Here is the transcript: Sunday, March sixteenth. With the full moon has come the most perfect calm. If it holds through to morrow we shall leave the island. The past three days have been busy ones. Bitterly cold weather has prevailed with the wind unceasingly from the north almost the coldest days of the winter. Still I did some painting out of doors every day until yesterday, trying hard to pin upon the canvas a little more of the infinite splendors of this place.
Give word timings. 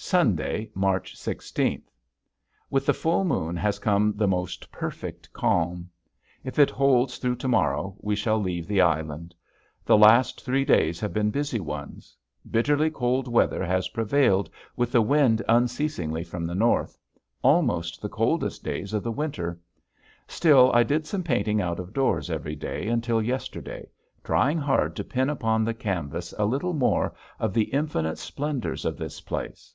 Sunday, 0.00 0.70
March 0.76 1.16
sixteenth. 1.16 1.90
With 2.70 2.86
the 2.86 2.94
full 2.94 3.24
moon 3.24 3.56
has 3.56 3.80
come 3.80 4.12
the 4.14 4.28
most 4.28 4.70
perfect 4.70 5.32
calm. 5.32 5.90
If 6.44 6.56
it 6.60 6.70
holds 6.70 7.18
through 7.18 7.34
to 7.34 7.48
morrow 7.48 7.96
we 8.00 8.14
shall 8.14 8.38
leave 8.38 8.68
the 8.68 8.80
island. 8.80 9.34
The 9.84 9.98
past 9.98 10.44
three 10.44 10.64
days 10.64 11.00
have 11.00 11.12
been 11.12 11.32
busy 11.32 11.58
ones. 11.58 12.16
Bitterly 12.48 12.90
cold 12.90 13.26
weather 13.26 13.64
has 13.64 13.88
prevailed 13.88 14.48
with 14.76 14.92
the 14.92 15.02
wind 15.02 15.42
unceasingly 15.48 16.22
from 16.22 16.46
the 16.46 16.54
north 16.54 16.96
almost 17.42 18.00
the 18.00 18.08
coldest 18.08 18.62
days 18.62 18.92
of 18.94 19.02
the 19.02 19.10
winter. 19.12 19.58
Still 20.28 20.70
I 20.72 20.84
did 20.84 21.06
some 21.06 21.24
painting 21.24 21.60
out 21.60 21.80
of 21.80 21.92
doors 21.92 22.30
every 22.30 22.54
day 22.54 22.86
until 22.86 23.20
yesterday, 23.20 23.90
trying 24.22 24.58
hard 24.58 24.94
to 24.94 25.02
pin 25.02 25.28
upon 25.28 25.64
the 25.64 25.74
canvas 25.74 26.32
a 26.38 26.44
little 26.44 26.72
more 26.72 27.16
of 27.40 27.52
the 27.52 27.64
infinite 27.74 28.18
splendors 28.18 28.84
of 28.84 28.96
this 28.96 29.20
place. 29.20 29.74